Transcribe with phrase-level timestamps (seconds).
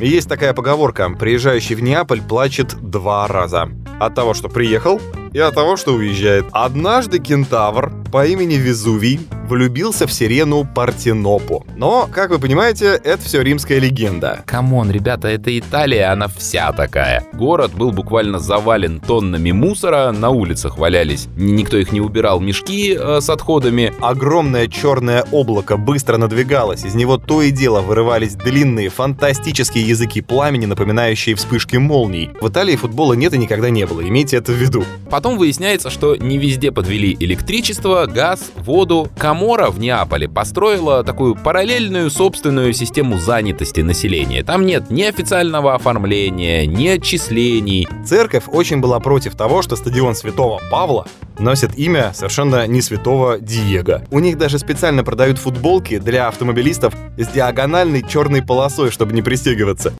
[0.00, 3.68] Есть такая поговорка «Приезжающий в Неаполь плачет два раза».
[4.00, 5.00] От того, что приехал,
[5.32, 6.46] и от того, что уезжает.
[6.50, 11.64] Однажды кентавр по имени Везувий влюбился в сирену Партенопу.
[11.76, 14.42] Но, как вы понимаете, это все римская легенда.
[14.46, 17.24] Come on, ребята, это Италия, она вся такая.
[17.32, 23.20] Город был буквально завален тоннами мусора, на улицах валялись, никто их не убирал, мешки э,
[23.20, 23.92] с отходами.
[24.00, 30.66] Огромное черное облако быстро надвигалось, из него то и дело вырывались длинные фантастические языки пламени,
[30.66, 32.30] напоминающие вспышки молний.
[32.40, 34.84] В Италии футбола нет и никогда не было, имейте это в виду.
[35.10, 39.08] Потом выясняется, что не везде подвели электричество, газ, воду.
[39.34, 44.44] Камора в Неаполе построила такую параллельную собственную систему занятости населения.
[44.44, 47.88] Там нет ни официального оформления, ни отчислений.
[48.06, 51.08] Церковь очень была против того, что стадион Святого Павла
[51.40, 54.04] носит имя совершенно не святого Диего.
[54.12, 59.92] У них даже специально продают футболки для автомобилистов с диагональной черной полосой, чтобы не пристегиваться.